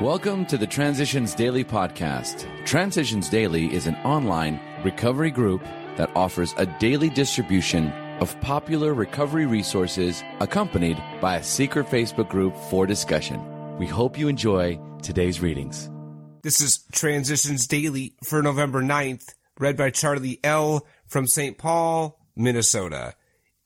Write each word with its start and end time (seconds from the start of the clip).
Welcome 0.00 0.46
to 0.46 0.56
the 0.56 0.66
Transitions 0.66 1.34
Daily 1.34 1.62
podcast. 1.62 2.48
Transitions 2.64 3.28
Daily 3.28 3.66
is 3.70 3.86
an 3.86 3.96
online 3.96 4.58
recovery 4.82 5.30
group 5.30 5.62
that 5.96 6.10
offers 6.16 6.54
a 6.56 6.64
daily 6.64 7.10
distribution 7.10 7.92
of 8.18 8.40
popular 8.40 8.94
recovery 8.94 9.44
resources 9.44 10.24
accompanied 10.40 10.96
by 11.20 11.36
a 11.36 11.42
secret 11.42 11.86
Facebook 11.88 12.30
group 12.30 12.56
for 12.70 12.86
discussion. 12.86 13.76
We 13.76 13.86
hope 13.86 14.18
you 14.18 14.28
enjoy 14.28 14.80
today's 15.02 15.42
readings. 15.42 15.90
This 16.44 16.62
is 16.62 16.78
Transitions 16.92 17.66
Daily 17.66 18.14
for 18.24 18.40
November 18.40 18.80
9th, 18.80 19.34
read 19.58 19.76
by 19.76 19.90
Charlie 19.90 20.40
L. 20.42 20.86
from 21.08 21.26
St. 21.26 21.58
Paul, 21.58 22.18
Minnesota. 22.34 23.16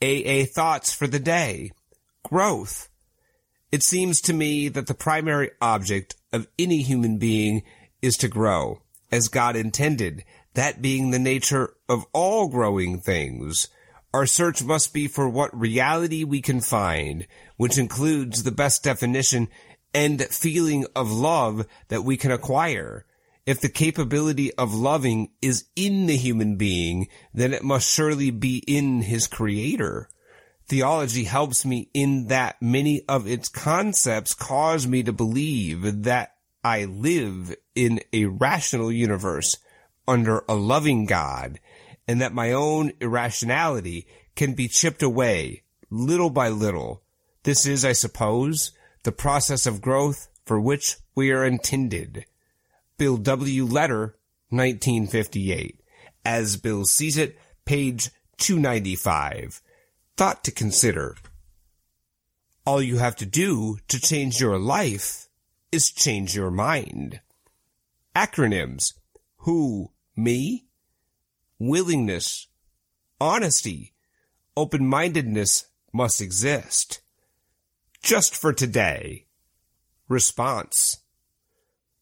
AA 0.00 0.46
thoughts 0.46 0.94
for 0.94 1.06
the 1.06 1.20
day. 1.20 1.72
Growth. 2.24 2.88
It 3.72 3.82
seems 3.82 4.20
to 4.22 4.34
me 4.34 4.68
that 4.68 4.86
the 4.86 4.92
primary 4.92 5.50
object 5.62 6.14
of 6.30 6.46
any 6.58 6.82
human 6.82 7.16
being 7.16 7.62
is 8.02 8.18
to 8.18 8.28
grow, 8.28 8.82
as 9.10 9.28
God 9.28 9.56
intended, 9.56 10.24
that 10.52 10.82
being 10.82 11.10
the 11.10 11.18
nature 11.18 11.72
of 11.88 12.04
all 12.12 12.48
growing 12.48 13.00
things. 13.00 13.68
Our 14.12 14.26
search 14.26 14.62
must 14.62 14.92
be 14.92 15.08
for 15.08 15.26
what 15.26 15.58
reality 15.58 16.22
we 16.22 16.42
can 16.42 16.60
find, 16.60 17.26
which 17.56 17.78
includes 17.78 18.42
the 18.42 18.52
best 18.52 18.82
definition 18.82 19.48
and 19.94 20.20
feeling 20.22 20.84
of 20.94 21.10
love 21.10 21.66
that 21.88 22.04
we 22.04 22.18
can 22.18 22.30
acquire. 22.30 23.06
If 23.46 23.62
the 23.62 23.70
capability 23.70 24.52
of 24.54 24.74
loving 24.74 25.30
is 25.40 25.64
in 25.76 26.04
the 26.06 26.16
human 26.18 26.56
being, 26.56 27.08
then 27.32 27.54
it 27.54 27.64
must 27.64 27.90
surely 27.90 28.30
be 28.30 28.58
in 28.66 29.00
his 29.00 29.26
creator 29.26 30.10
theology 30.66 31.24
helps 31.24 31.64
me 31.64 31.88
in 31.92 32.28
that 32.28 32.60
many 32.60 33.02
of 33.08 33.26
its 33.26 33.48
concepts 33.48 34.34
cause 34.34 34.86
me 34.86 35.02
to 35.02 35.12
believe 35.12 36.04
that 36.04 36.34
I 36.64 36.84
live 36.84 37.54
in 37.74 38.00
a 38.12 38.26
rational 38.26 38.92
universe 38.92 39.56
under 40.06 40.44
a 40.48 40.54
loving 40.54 41.06
God 41.06 41.58
and 42.06 42.20
that 42.20 42.34
my 42.34 42.52
own 42.52 42.92
irrationality 43.00 44.06
can 44.34 44.54
be 44.54 44.68
chipped 44.68 45.02
away 45.02 45.62
little 45.90 46.30
by 46.30 46.48
little. 46.48 47.02
This 47.42 47.66
is, 47.66 47.84
I 47.84 47.92
suppose, 47.92 48.72
the 49.02 49.12
process 49.12 49.66
of 49.66 49.82
growth 49.82 50.28
for 50.44 50.60
which 50.60 50.96
we 51.14 51.30
are 51.30 51.44
intended. 51.44 52.24
Bill 52.96 53.16
W. 53.16 53.64
Letter, 53.64 54.16
1958. 54.50 55.80
As 56.24 56.56
Bill 56.56 56.84
sees 56.84 57.18
it, 57.18 57.36
page 57.64 58.10
295 58.38 59.60
thought 60.16 60.44
to 60.44 60.50
consider. 60.50 61.16
All 62.64 62.80
you 62.80 62.98
have 62.98 63.16
to 63.16 63.26
do 63.26 63.78
to 63.88 64.00
change 64.00 64.40
your 64.40 64.58
life 64.58 65.28
is 65.72 65.90
change 65.90 66.36
your 66.36 66.50
mind. 66.50 67.20
Acronyms. 68.14 68.92
Who? 69.38 69.90
Me? 70.14 70.66
Willingness. 71.58 72.46
Honesty. 73.20 73.94
Open-mindedness 74.56 75.66
must 75.92 76.20
exist. 76.20 77.00
Just 78.02 78.36
for 78.36 78.52
today. 78.52 79.26
Response. 80.08 80.98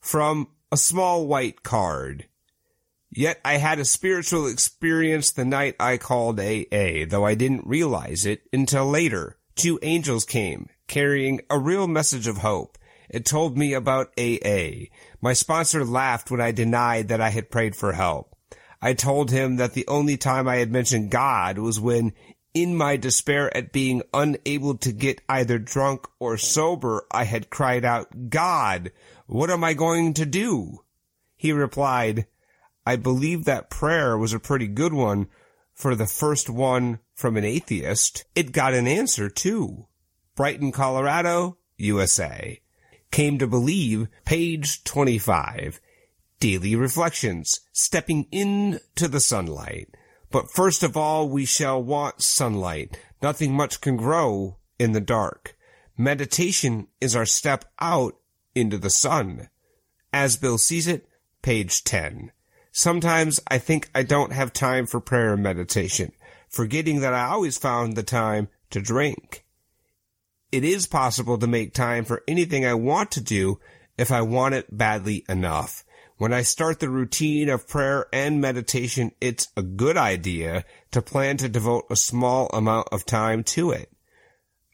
From 0.00 0.48
a 0.72 0.76
small 0.76 1.26
white 1.26 1.62
card. 1.62 2.26
Yet 3.10 3.40
I 3.44 3.56
had 3.56 3.78
a 3.78 3.84
spiritual 3.84 4.46
experience 4.46 5.30
the 5.30 5.44
night 5.44 5.76
I 5.80 5.96
called 5.96 6.38
AA, 6.38 7.04
though 7.08 7.24
I 7.24 7.34
didn't 7.34 7.66
realize 7.66 8.26
it 8.26 8.42
until 8.52 8.88
later. 8.88 9.38
Two 9.56 9.78
angels 9.82 10.24
came, 10.24 10.68
carrying 10.86 11.40
a 11.50 11.58
real 11.58 11.88
message 11.88 12.26
of 12.26 12.38
hope. 12.38 12.78
It 13.08 13.24
told 13.24 13.56
me 13.56 13.72
about 13.72 14.12
AA. 14.18 14.88
My 15.20 15.32
sponsor 15.32 15.84
laughed 15.84 16.30
when 16.30 16.40
I 16.40 16.52
denied 16.52 17.08
that 17.08 17.20
I 17.20 17.30
had 17.30 17.50
prayed 17.50 17.74
for 17.74 17.92
help. 17.92 18.36
I 18.80 18.92
told 18.94 19.30
him 19.30 19.56
that 19.56 19.72
the 19.72 19.88
only 19.88 20.16
time 20.16 20.46
I 20.46 20.56
had 20.56 20.70
mentioned 20.70 21.10
God 21.10 21.58
was 21.58 21.80
when, 21.80 22.12
in 22.54 22.76
my 22.76 22.96
despair 22.96 23.54
at 23.56 23.72
being 23.72 24.02
unable 24.12 24.76
to 24.78 24.92
get 24.92 25.22
either 25.28 25.58
drunk 25.58 26.06
or 26.20 26.36
sober, 26.36 27.06
I 27.10 27.24
had 27.24 27.50
cried 27.50 27.84
out, 27.84 28.30
God, 28.30 28.92
what 29.26 29.50
am 29.50 29.64
I 29.64 29.74
going 29.74 30.14
to 30.14 30.26
do? 30.26 30.84
He 31.36 31.52
replied, 31.52 32.26
I 32.88 32.96
believe 32.96 33.44
that 33.44 33.68
prayer 33.68 34.16
was 34.16 34.32
a 34.32 34.40
pretty 34.40 34.66
good 34.66 34.94
one 34.94 35.26
for 35.74 35.94
the 35.94 36.06
first 36.06 36.48
one 36.48 37.00
from 37.14 37.36
an 37.36 37.44
atheist. 37.44 38.24
It 38.34 38.50
got 38.50 38.72
an 38.72 38.88
answer 38.88 39.28
too. 39.28 39.88
Brighton, 40.34 40.72
Colorado, 40.72 41.58
USA. 41.76 42.62
Came 43.10 43.36
to 43.40 43.46
believe, 43.46 44.08
page 44.24 44.84
25. 44.84 45.82
Daily 46.40 46.74
reflections, 46.76 47.60
stepping 47.72 48.26
into 48.32 49.06
the 49.06 49.20
sunlight. 49.20 49.94
But 50.30 50.50
first 50.50 50.82
of 50.82 50.96
all, 50.96 51.28
we 51.28 51.44
shall 51.44 51.82
want 51.82 52.22
sunlight. 52.22 52.98
Nothing 53.20 53.52
much 53.52 53.82
can 53.82 53.98
grow 53.98 54.56
in 54.78 54.92
the 54.92 55.02
dark. 55.02 55.58
Meditation 55.98 56.86
is 57.02 57.14
our 57.14 57.26
step 57.26 57.66
out 57.82 58.16
into 58.54 58.78
the 58.78 58.88
sun. 58.88 59.50
As 60.10 60.38
Bill 60.38 60.56
sees 60.56 60.88
it, 60.88 61.06
page 61.42 61.84
10. 61.84 62.32
Sometimes 62.78 63.40
I 63.48 63.58
think 63.58 63.90
I 63.92 64.04
don't 64.04 64.32
have 64.32 64.52
time 64.52 64.86
for 64.86 65.00
prayer 65.00 65.34
and 65.34 65.42
meditation, 65.42 66.12
forgetting 66.48 67.00
that 67.00 67.12
I 67.12 67.24
always 67.24 67.58
found 67.58 67.96
the 67.96 68.04
time 68.04 68.46
to 68.70 68.80
drink. 68.80 69.44
It 70.52 70.62
is 70.62 70.86
possible 70.86 71.38
to 71.38 71.48
make 71.48 71.74
time 71.74 72.04
for 72.04 72.22
anything 72.28 72.64
I 72.64 72.74
want 72.74 73.10
to 73.10 73.20
do 73.20 73.58
if 73.98 74.12
I 74.12 74.22
want 74.22 74.54
it 74.54 74.66
badly 74.70 75.24
enough. 75.28 75.82
When 76.18 76.32
I 76.32 76.42
start 76.42 76.78
the 76.78 76.88
routine 76.88 77.48
of 77.48 77.66
prayer 77.66 78.06
and 78.12 78.40
meditation, 78.40 79.10
it's 79.20 79.48
a 79.56 79.62
good 79.64 79.96
idea 79.96 80.64
to 80.92 81.02
plan 81.02 81.36
to 81.38 81.48
devote 81.48 81.86
a 81.90 81.96
small 81.96 82.48
amount 82.52 82.90
of 82.92 83.04
time 83.04 83.42
to 83.58 83.72
it. 83.72 83.90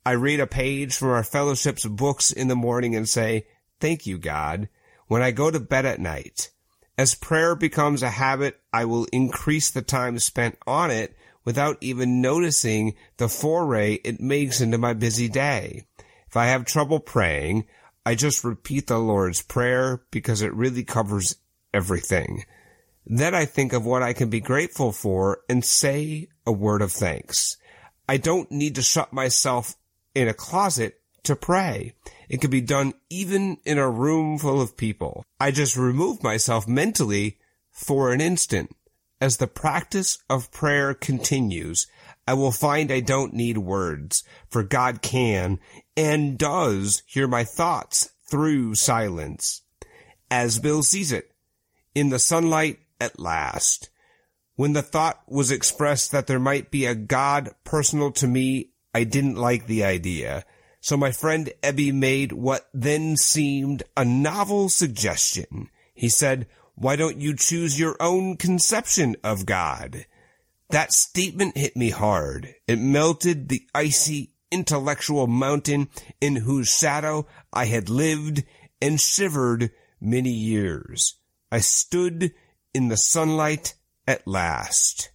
I 0.05 0.11
read 0.11 0.41
a 0.41 0.47
page 0.47 0.95
from 0.95 1.09
our 1.09 1.25
fellowship's 1.25 1.87
books 1.87 2.33
in 2.33 2.49
the 2.49 2.55
morning 2.55 2.95
and 2.95 3.09
say, 3.09 3.47
thank 3.81 4.07
you, 4.07 4.19
God, 4.19 4.69
when 5.07 5.23
I 5.23 5.31
go 5.31 5.51
to 5.51 5.59
bed 5.59 5.87
at 5.87 6.01
night. 6.01 6.51
As 6.97 7.15
prayer 7.15 7.57
becomes 7.57 8.03
a 8.03 8.11
habit, 8.11 8.61
I 8.73 8.85
will 8.85 9.07
increase 9.07 9.71
the 9.71 9.83
time 9.83 10.19
spent 10.19 10.57
on 10.67 10.91
it 10.91 11.17
without 11.45 11.77
even 11.81 12.21
noticing 12.21 12.95
the 13.17 13.29
foray 13.29 13.95
it 14.05 14.21
makes 14.21 14.61
into 14.61 14.79
my 14.79 14.95
busy 14.95 15.29
day. 15.29 15.87
If 16.29 16.37
I 16.37 16.47
have 16.47 16.65
trouble 16.65 17.01
praying, 17.01 17.67
I 18.07 18.15
just 18.15 18.45
repeat 18.45 18.87
the 18.87 18.99
Lord's 18.99 19.43
Prayer 19.43 20.03
because 20.11 20.41
it 20.41 20.55
really 20.55 20.85
covers 20.85 21.37
everything. 21.73 22.45
Then 23.07 23.35
I 23.35 23.45
think 23.45 23.73
of 23.73 23.85
what 23.85 24.03
I 24.03 24.13
can 24.13 24.31
be 24.31 24.41
grateful 24.41 24.93
for 24.93 25.41
and 25.49 25.65
say 25.65 26.29
a 26.47 26.53
word 26.53 26.81
of 26.81 26.93
thanks. 26.93 27.57
I 28.09 28.19
don't 28.19 28.51
need 28.51 28.77
to 28.77 28.83
shut 28.83 29.13
myself 29.13 29.77
in 30.15 30.29
a 30.29 30.35
closet 30.35 31.01
to 31.25 31.37
pray. 31.37 31.95
It 32.29 32.41
can 32.41 32.51
be 32.51 32.61
done 32.61 32.95
even 33.11 33.59
in 33.65 33.79
a 33.79 33.91
room 33.91 34.39
full 34.39 34.61
of 34.61 34.77
people. 34.77 35.25
I 35.41 35.51
just 35.51 35.77
remove 35.77 36.23
myself 36.23 36.69
mentally 36.69 37.39
for 37.71 38.13
an 38.13 38.21
instant. 38.21 38.75
As 39.21 39.37
the 39.39 39.47
practice 39.47 40.19
of 40.29 40.53
prayer 40.53 40.95
continues, 40.95 41.87
I 42.27 42.35
will 42.35 42.53
find 42.53 42.91
I 42.91 43.01
don't 43.01 43.35
need 43.35 43.59
words, 43.59 44.25
for 44.51 44.63
God 44.63 45.03
can 45.03 45.61
and 45.97 46.39
does 46.39 47.03
hear 47.07 47.29
my 47.29 47.45
thoughts 47.45 48.11
through 48.29 48.75
silence. 48.75 49.63
As 50.31 50.59
Bill 50.59 50.83
sees 50.83 51.13
it, 51.13 51.31
in 51.95 52.11
the 52.11 52.19
sunlight 52.19 52.81
at 53.01 53.19
last. 53.19 53.91
When 54.57 54.73
the 54.73 54.83
thought 54.83 55.23
was 55.27 55.51
expressed 55.51 56.13
that 56.13 56.27
there 56.27 56.39
might 56.39 56.71
be 56.71 56.87
a 56.87 56.95
God 56.95 57.51
personal 57.65 58.11
to 58.13 58.27
me, 58.27 58.71
I 58.95 59.05
didn't 59.05 59.37
like 59.37 59.67
the 59.67 59.85
idea. 59.85 60.45
So 60.85 60.99
my 60.99 61.13
friend 61.13 61.51
Ebby 61.63 61.95
made 61.95 62.33
what 62.33 62.69
then 62.75 63.17
seemed 63.17 63.85
a 63.97 64.05
novel 64.05 64.69
suggestion. 64.69 65.71
He 65.95 66.11
said, 66.11 66.47
why 66.75 66.95
don't 66.95 67.23
you 67.23 67.35
choose 67.35 67.81
your 67.81 67.97
own 68.01 68.37
conception 68.37 69.17
of 69.25 69.47
God? 69.47 70.05
That 70.69 70.93
statement 70.93 71.57
hit 71.57 71.75
me 71.75 71.89
hard. 71.89 72.57
It 72.69 72.79
melted 72.79 73.49
the 73.49 73.63
icy 73.75 74.35
intellectual 74.51 75.27
mountain 75.27 75.89
in 76.21 76.37
whose 76.37 76.69
shadow 76.69 77.27
I 77.51 77.65
had 77.65 77.89
lived 77.89 78.45
and 78.83 79.01
shivered 79.01 79.71
many 80.03 80.33
years. 80.33 81.15
I 81.51 81.61
stood 81.61 82.35
in 82.75 82.89
the 82.89 82.99
sunlight 82.99 83.73
at 84.07 84.27
last. 84.27 85.13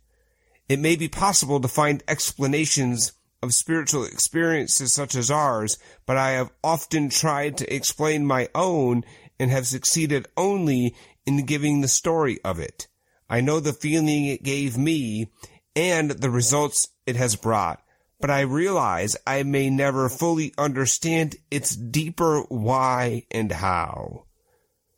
It 0.68 0.80
may 0.80 0.96
be 0.96 1.10
possible 1.10 1.60
to 1.62 1.68
find 1.68 2.02
explanations 2.08 3.12
of 3.42 3.54
spiritual 3.54 4.04
experiences 4.04 4.94
such 4.94 5.16
as 5.16 5.32
ours, 5.32 5.78
but 6.06 6.18
I 6.18 6.32
have 6.32 6.52
often 6.64 7.10
tried 7.10 7.58
to 7.58 7.74
explain 7.74 8.26
my 8.26 8.50
own 8.54 9.04
and 9.40 9.50
have 9.52 9.68
succeeded 9.68 10.28
only 10.36 10.96
in 11.26 11.46
giving 11.46 11.82
the 11.82 11.88
story 11.88 12.40
of 12.44 12.60
it. 12.60 12.88
I 13.30 13.42
know 13.42 13.60
the 13.60 13.74
feeling 13.74 14.26
it 14.26 14.44
gave 14.44 14.78
me 14.78 15.32
and 15.76 16.12
the 16.12 16.30
results 16.30 16.88
it 17.06 17.16
has 17.16 17.36
brought, 17.36 17.82
but 18.20 18.30
I 18.30 18.42
realize 18.42 19.16
I 19.26 19.44
may 19.44 19.70
never 19.70 20.10
fully 20.10 20.54
understand 20.58 21.36
its 21.50 21.76
deeper 21.76 22.42
why 22.50 23.24
and 23.32 23.52
how. 23.52 24.26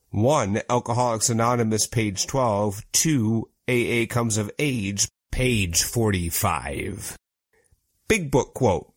1. 0.10 0.62
Alcoholics 0.70 1.30
Anonymous, 1.30 1.88
page 1.88 2.28
12. 2.28 2.84
2. 2.92 3.50
AA 3.70 4.06
Comes 4.10 4.38
of 4.38 4.52
Age, 4.60 5.08
page 5.32 5.84
45. 5.84 7.18
Big 8.12 8.30
Book 8.30 8.54
quote. 8.54 8.92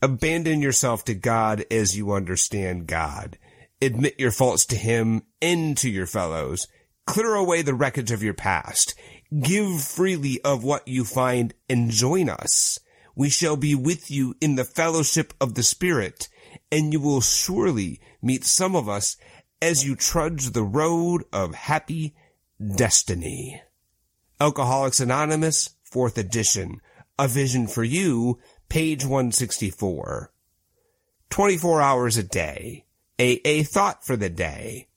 Abandon 0.00 0.62
yourself 0.62 1.04
to 1.04 1.14
God 1.14 1.66
as 1.70 1.94
you 1.94 2.12
understand 2.12 2.86
God. 2.86 3.36
Admit 3.82 4.18
your 4.18 4.30
faults 4.30 4.64
to 4.64 4.76
Him 4.76 5.24
and 5.42 5.76
to 5.76 5.90
your 5.90 6.06
fellows. 6.06 6.66
Clear 7.06 7.34
away 7.34 7.60
the 7.60 7.74
wreckage 7.74 8.10
of 8.10 8.22
your 8.22 8.32
past. 8.32 8.94
Give 9.42 9.82
freely 9.82 10.40
of 10.40 10.64
what 10.64 10.88
you 10.88 11.04
find 11.04 11.52
and 11.68 11.90
join 11.90 12.30
us. 12.30 12.78
We 13.14 13.28
shall 13.28 13.58
be 13.58 13.74
with 13.74 14.10
you 14.10 14.36
in 14.40 14.54
the 14.54 14.64
fellowship 14.64 15.34
of 15.38 15.52
the 15.52 15.62
Spirit, 15.62 16.30
and 16.72 16.94
you 16.94 17.00
will 17.00 17.20
surely 17.20 18.00
meet 18.22 18.46
some 18.46 18.74
of 18.74 18.88
us 18.88 19.18
as 19.60 19.84
you 19.84 19.94
trudge 19.94 20.52
the 20.52 20.64
road 20.64 21.24
of 21.30 21.54
happy 21.54 22.14
destiny. 22.74 23.60
Alcoholics 24.40 24.98
Anonymous, 24.98 25.74
4th 25.92 26.16
edition. 26.16 26.80
A 27.18 27.28
Vision 27.28 27.66
for 27.66 27.82
You, 27.82 28.38
page 28.68 29.04
164. 29.04 30.30
24 31.30 31.82
hours 31.82 32.16
a 32.18 32.22
day. 32.22 32.84
A, 33.18 33.40
a 33.46 33.62
thought 33.62 34.04
for 34.04 34.16
the 34.16 34.28
day. 34.28 34.88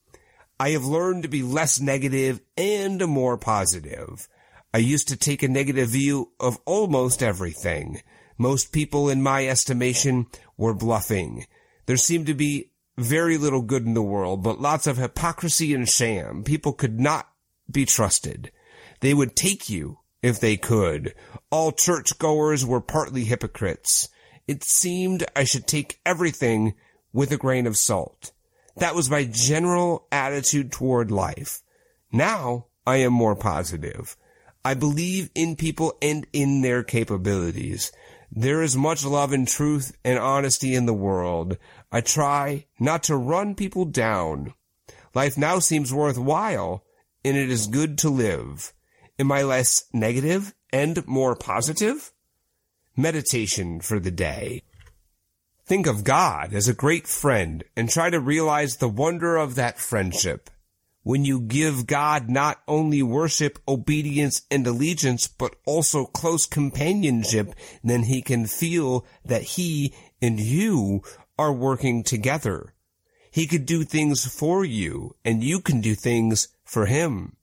I 0.60 0.71
have 0.71 0.83
learned 0.83 1.24
to 1.24 1.30
be 1.30 1.42
less 1.42 1.80
negative 1.80 2.42
and 2.57 3.07
more 3.07 3.38
positive. 3.38 4.27
I 4.74 4.80
used 4.80 5.07
to 5.07 5.16
take 5.16 5.44
a 5.44 5.48
negative 5.48 5.89
view 5.89 6.33
of 6.42 6.60
almost 6.66 7.24
everything. 7.24 8.01
Most 8.38 8.74
people, 8.74 9.10
in 9.10 9.24
my 9.24 9.48
estimation, 9.48 10.27
were 10.57 10.74
bluffing. 10.74 11.45
There 11.86 11.95
seemed 11.95 12.25
to 12.25 12.33
be 12.33 12.71
very 12.98 13.38
little 13.38 13.62
good 13.62 13.86
in 13.86 13.94
the 13.94 14.01
world, 14.01 14.44
but 14.44 14.60
lots 14.60 14.88
of 14.88 14.98
hypocrisy 14.98 15.74
and 15.74 15.88
sham. 15.88 16.44
People 16.44 16.74
could 16.74 17.00
not 17.00 17.30
be 17.71 17.86
trusted. 17.86 18.51
They 19.00 19.13
would 19.13 19.38
take 19.38 19.69
you 19.69 20.00
if 20.21 20.39
they 20.39 20.57
could. 20.57 21.13
All 21.50 21.71
churchgoers 21.71 22.66
were 22.66 22.81
partly 22.81 23.24
hypocrites. 23.24 24.10
It 24.48 24.63
seemed 24.63 25.25
I 25.36 25.44
should 25.44 25.68
take 25.68 26.00
everything 26.06 26.75
with 27.13 27.31
a 27.31 27.38
grain 27.38 27.68
of 27.68 27.77
salt. 27.77 28.31
That 28.77 28.95
was 28.95 29.10
my 29.10 29.25
general 29.25 30.07
attitude 30.12 30.71
toward 30.71 31.12
life. 31.12 31.62
Now 32.12 32.68
I 32.86 32.98
am 32.98 33.13
more 33.13 33.36
positive. 33.36 34.16
I 34.63 34.74
believe 34.74 35.30
in 35.36 35.56
people 35.56 35.98
and 36.01 36.27
in 36.33 36.62
their 36.62 36.83
capabilities. 36.83 37.92
There 38.31 38.62
is 38.62 38.75
much 38.75 39.06
love 39.06 39.33
and 39.33 39.48
truth 39.48 39.95
and 40.04 40.19
honesty 40.19 40.75
in 40.75 40.86
the 40.86 40.94
world. 40.94 41.57
I 41.92 42.01
try 42.01 42.68
not 42.80 43.04
to 43.04 43.16
run 43.16 43.56
people 43.56 43.86
down. 43.86 44.54
Life 45.16 45.38
now 45.38 45.60
seems 45.60 45.94
worthwhile, 45.94 46.83
and 47.25 47.36
it 47.36 47.50
is 47.50 47.68
good 47.68 47.98
to 48.00 48.10
live. 48.10 48.74
Am 49.19 49.33
I 49.33 49.44
less 49.44 49.83
negative 49.92 50.56
and 50.71 51.06
more 51.06 51.36
positive? 51.36 52.13
Meditation 52.95 53.81
for 53.81 54.00
the 54.00 54.12
day. 54.12 54.63
Think 55.66 55.88
of 55.88 56.06
God 56.06 56.54
as 56.54 56.69
a 56.69 56.74
great 56.74 57.06
friend 57.06 57.66
and 57.75 57.89
try 57.89 58.10
to 58.10 58.19
realize 58.21 58.77
the 58.77 58.88
wonder 58.88 59.36
of 59.36 59.56
that 59.56 59.77
friendship. 59.77 60.50
When 61.04 61.25
you 61.25 61.42
give 61.42 61.86
God 61.86 62.30
not 62.30 62.62
only 62.66 63.04
worship, 63.04 63.60
obedience, 63.68 64.44
and 64.50 64.66
allegiance, 64.66 65.27
but 65.27 65.54
also 65.66 66.06
close 66.06 66.45
companionship, 66.45 67.54
then 67.83 68.04
he 68.04 68.21
can 68.21 68.45
feel 68.45 69.06
that 69.25 69.44
he 69.44 69.94
and 70.21 70.39
you 70.39 71.01
are 71.38 71.51
working 71.51 72.04
together. 72.04 72.74
He 73.31 73.48
could 73.48 73.66
do 73.66 73.83
things 73.83 74.25
for 74.25 74.63
you 74.63 75.18
and 75.25 75.44
you 75.44 75.60
can 75.60 75.81
do 75.81 75.94
things 75.94 76.48
for 76.63 76.86
him. 76.86 77.36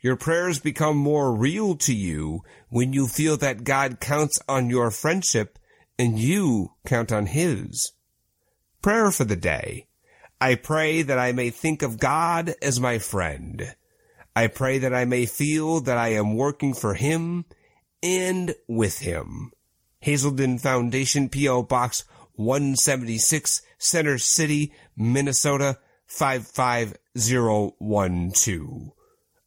Your 0.00 0.16
prayers 0.16 0.60
become 0.60 0.96
more 0.96 1.34
real 1.34 1.74
to 1.76 1.94
you 1.94 2.42
when 2.68 2.92
you 2.92 3.08
feel 3.08 3.36
that 3.38 3.64
God 3.64 3.98
counts 3.98 4.38
on 4.48 4.70
your 4.70 4.92
friendship 4.92 5.58
and 5.98 6.16
you 6.18 6.72
count 6.86 7.10
on 7.10 7.26
His. 7.26 7.92
Prayer 8.80 9.10
for 9.10 9.24
the 9.24 9.36
day. 9.36 9.88
I 10.40 10.54
pray 10.54 11.02
that 11.02 11.18
I 11.18 11.32
may 11.32 11.50
think 11.50 11.82
of 11.82 11.98
God 11.98 12.54
as 12.62 12.78
my 12.78 13.00
friend. 13.00 13.74
I 14.36 14.46
pray 14.46 14.78
that 14.78 14.94
I 14.94 15.04
may 15.04 15.26
feel 15.26 15.80
that 15.80 15.98
I 15.98 16.10
am 16.10 16.36
working 16.36 16.74
for 16.74 16.94
Him 16.94 17.44
and 18.00 18.54
with 18.68 19.00
Him. 19.00 19.50
Hazelden 19.98 20.58
Foundation 20.58 21.28
P.O. 21.28 21.64
Box 21.64 22.04
176, 22.36 23.62
Center 23.78 24.16
City, 24.16 24.72
Minnesota 24.96 25.78
55012. 26.06 28.92